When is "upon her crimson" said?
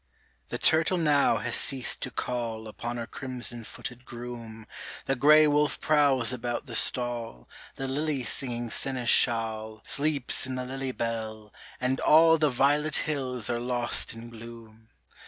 2.67-3.63